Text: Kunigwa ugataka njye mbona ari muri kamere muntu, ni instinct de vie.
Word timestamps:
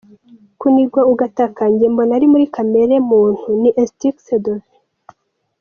Kunigwa 0.59 1.01
ugataka 1.11 1.61
njye 1.71 1.87
mbona 1.93 2.11
ari 2.17 2.27
muri 2.33 2.45
kamere 2.55 2.95
muntu, 3.09 3.47
ni 3.61 3.69
instinct 3.81 4.27
de 4.43 4.51
vie. 4.63 4.73